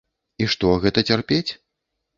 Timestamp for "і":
0.45-0.47